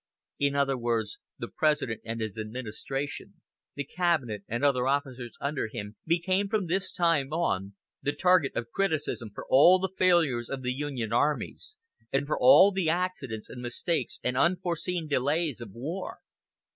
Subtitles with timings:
[0.39, 3.35] In other words, the President and his "administration"
[3.75, 8.71] the cabinet and other officers under him became, from this time on, the target of
[8.71, 11.77] criticism for all the failures of the Union armies,
[12.11, 16.17] and for all the accidents and mistakes and unforeseen delays of war.